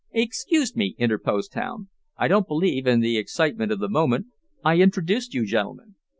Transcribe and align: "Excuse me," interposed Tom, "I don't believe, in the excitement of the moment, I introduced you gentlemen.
"Excuse 0.13 0.75
me," 0.75 0.95
interposed 0.97 1.51
Tom, 1.51 1.89
"I 2.17 2.27
don't 2.27 2.47
believe, 2.47 2.87
in 2.87 3.01
the 3.01 3.17
excitement 3.19 3.71
of 3.71 3.77
the 3.77 3.87
moment, 3.87 4.25
I 4.65 4.77
introduced 4.79 5.35
you 5.35 5.45
gentlemen. 5.45 5.93